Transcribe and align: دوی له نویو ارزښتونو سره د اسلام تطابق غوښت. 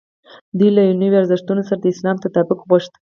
دوی 0.57 0.69
له 0.75 0.83
نویو 1.01 1.19
ارزښتونو 1.21 1.61
سره 1.67 1.79
د 1.79 1.85
اسلام 1.93 2.17
تطابق 2.23 2.59
غوښت. 2.67 2.93